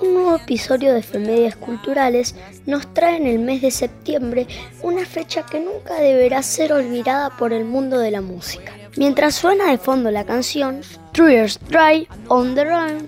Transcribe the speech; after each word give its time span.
Un 0.00 0.14
nuevo 0.14 0.34
episodio 0.34 0.92
de 0.94 1.02
Femedias 1.02 1.54
Culturales 1.54 2.34
nos 2.66 2.92
trae 2.92 3.18
en 3.18 3.26
el 3.28 3.38
mes 3.38 3.62
de 3.62 3.70
septiembre 3.70 4.48
una 4.82 5.06
fecha 5.06 5.46
que 5.46 5.60
nunca 5.60 5.94
deberá 6.00 6.42
ser 6.42 6.72
olvidada 6.72 7.30
por 7.36 7.52
el 7.52 7.64
mundo 7.64 8.00
de 8.00 8.10
la 8.10 8.20
música. 8.20 8.72
Mientras 8.96 9.36
suena 9.36 9.70
de 9.70 9.78
fondo 9.78 10.10
la 10.10 10.24
canción 10.24 10.80
Years 11.14 11.60
Dry 11.68 12.08
on 12.26 12.56
the 12.56 12.64
Run, 12.64 13.06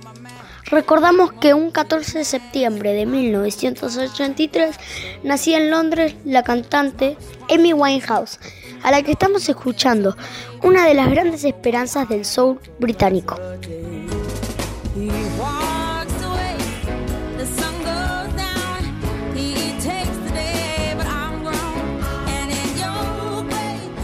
recordamos 0.67 1.33
que 1.33 1.53
un 1.53 1.73
14 1.73 2.19
de 2.19 2.25
septiembre 2.25 2.93
de 2.93 3.07
1983 3.07 4.77
nacía 5.25 5.59
en 5.59 5.71
Londres 5.73 6.15
la 6.25 6.45
cantante 6.45 7.17
Amy 7.53 7.73
Winehouse, 7.73 8.39
a 8.83 8.91
la 8.91 9.03
que 9.03 9.13
estamos 9.13 9.49
escuchando, 9.49 10.17
una 10.63 10.87
de 10.87 10.95
las 10.95 11.11
grandes 11.11 11.45
esperanzas 11.45 12.09
del 12.09 12.25
soul 12.25 12.59
británico. 12.79 13.37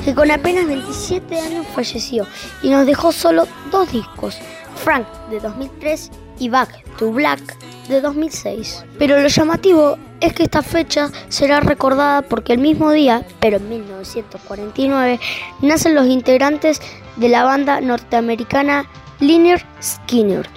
que 0.08 0.14
con 0.14 0.30
apenas 0.30 0.66
27 0.66 1.38
años 1.38 1.66
falleció 1.74 2.26
y 2.62 2.70
nos 2.70 2.86
dejó 2.86 3.12
solo 3.12 3.46
dos 3.70 3.92
discos, 3.92 4.38
Frank 4.76 5.06
de 5.28 5.38
2003 5.38 6.10
y 6.38 6.48
Back 6.48 6.82
to 6.96 7.12
Black 7.12 7.67
de 7.88 8.00
2006. 8.00 8.84
Pero 8.98 9.20
lo 9.20 9.28
llamativo 9.28 9.98
es 10.20 10.32
que 10.32 10.44
esta 10.44 10.62
fecha 10.62 11.10
será 11.28 11.60
recordada 11.60 12.22
porque 12.22 12.52
el 12.52 12.58
mismo 12.58 12.90
día, 12.92 13.26
pero 13.40 13.56
en 13.56 13.68
1949, 13.68 15.20
nacen 15.62 15.94
los 15.94 16.06
integrantes 16.06 16.80
de 17.16 17.28
la 17.28 17.44
banda 17.44 17.80
norteamericana 17.80 18.84
Liner 19.20 19.64
Skinner, 19.82 20.48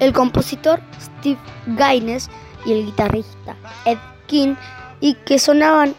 el 0.00 0.12
compositor 0.12 0.80
Steve 1.00 1.38
Gaines 1.66 2.28
y 2.64 2.72
el 2.72 2.86
guitarrista 2.86 3.56
Ed 3.84 3.98
King, 4.26 4.54
y 5.00 5.14
que 5.14 5.38
sonaban 5.38 5.94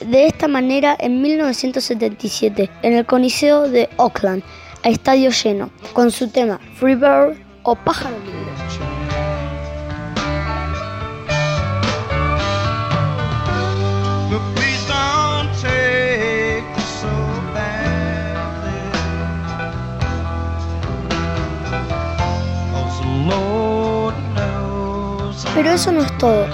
de 0.00 0.26
esta 0.26 0.46
manera 0.46 0.94
en 0.98 1.22
1977 1.22 2.70
en 2.82 2.92
el 2.92 3.06
Coliseo 3.06 3.68
de 3.68 3.88
Oakland, 3.96 4.42
a 4.82 4.88
estadio 4.88 5.30
lleno, 5.30 5.70
con 5.94 6.10
su 6.10 6.28
tema 6.28 6.60
Free 6.78 6.94
Bird 6.94 7.36
o 7.62 7.74
Pájaro 7.74 8.16
Libre. 8.18 8.95
Pero 25.54 25.70
eso 25.70 25.90
no 25.90 26.02
es 26.02 26.18
todo. 26.18 26.46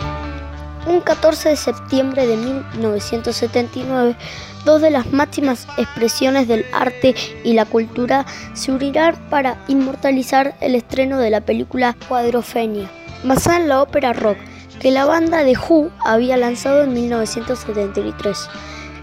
Un 0.87 1.01
14 1.01 1.51
de 1.51 1.57
septiembre 1.57 2.27
de 2.27 2.37
1979, 2.37 4.17
dos 4.65 4.81
de 4.81 4.91
las 4.91 5.13
máximas 5.13 5.67
expresiones 5.77 6.49
del 6.49 6.65
arte 6.73 7.15
y 7.45 7.53
la 7.53 7.65
cultura 7.65 8.27
se 8.53 8.73
unirán 8.73 9.17
para 9.29 9.59
inmortalizar 9.69 10.55
el 10.61 10.75
estreno 10.75 11.19
de 11.19 11.31
la 11.31 11.41
película 11.41 11.97
Cuadrofenia, 12.09 12.91
basada 13.25 13.59
en 13.59 13.69
la 13.69 13.83
ópera 13.83 14.13
rock 14.13 14.39
que 14.81 14.91
la 14.91 15.05
banda 15.05 15.45
de 15.45 15.57
Who 15.57 15.91
había 16.05 16.37
lanzado 16.37 16.83
en 16.83 16.93
1973. 16.93 18.49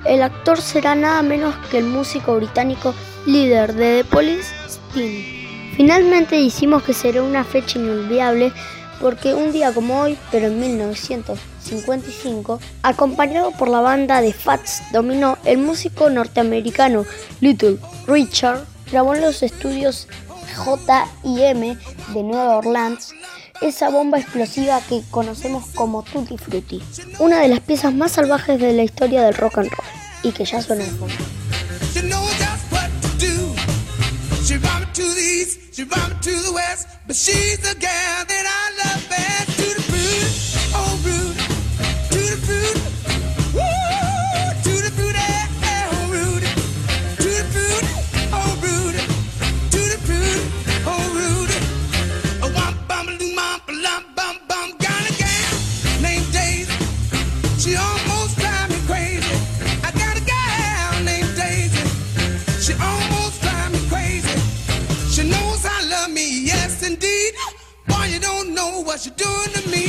El 0.05 0.23
actor 0.23 0.59
será 0.61 0.95
nada 0.95 1.21
menos 1.21 1.55
que 1.71 1.77
el 1.77 1.85
músico 1.85 2.35
británico 2.35 2.93
líder 3.25 3.73
de 3.73 4.03
The 4.03 4.09
Police, 4.09 4.53
Sting. 4.67 5.38
Finalmente 5.79 6.41
hicimos 6.41 6.83
que 6.83 6.93
será 6.93 7.23
una 7.23 7.45
fecha 7.45 7.79
inolvidable 7.79 8.51
porque 8.99 9.33
un 9.33 9.53
día 9.53 9.71
como 9.71 10.01
hoy, 10.01 10.17
pero 10.29 10.47
en 10.47 10.59
1955, 10.59 12.59
acompañado 12.83 13.51
por 13.51 13.69
la 13.69 13.79
banda 13.79 14.19
de 14.19 14.33
Fats 14.33 14.81
Domino, 14.91 15.37
el 15.45 15.59
músico 15.59 16.09
norteamericano 16.09 17.05
Little 17.39 17.77
Richard 18.07 18.65
grabó 18.91 19.15
en 19.15 19.21
los 19.21 19.41
estudios 19.41 20.09
J&M 20.57 21.77
de 22.13 22.23
Nueva 22.23 22.57
Orleans 22.57 23.13
esa 23.61 23.89
bomba 23.89 24.19
explosiva 24.19 24.81
que 24.81 25.01
conocemos 25.09 25.63
como 25.75 26.03
Tutti 26.03 26.37
Frutti, 26.37 26.83
una 27.19 27.39
de 27.39 27.47
las 27.47 27.61
piezas 27.61 27.93
más 27.93 28.11
salvajes 28.11 28.59
de 28.59 28.73
la 28.73 28.83
historia 28.83 29.23
del 29.23 29.33
rock 29.33 29.59
and 29.59 29.69
roll 29.69 29.87
y 30.23 30.33
que 30.33 30.43
ya 30.43 30.61
suena 30.61 30.83
fondo. 30.83 31.38
East, 35.39 35.75
she 35.75 35.83
me 35.83 36.15
to 36.21 36.31
the 36.31 36.51
west, 36.53 36.87
but 37.07 37.15
she's 37.15 37.59
the 37.59 37.75
girl 37.79 38.19
that 38.31 38.45
I 38.61 38.93
love 38.93 39.09
best. 39.09 39.38
What 68.89 69.05
you're 69.05 69.13
doing 69.13 69.53
to 69.53 69.69
me. 69.69 69.88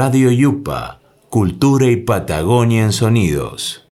Radio 0.00 0.30
Yupa, 0.30 1.00
Cultura 1.28 1.86
y 1.86 1.96
Patagonia 1.96 2.84
en 2.84 2.92
Sonidos. 2.92 3.84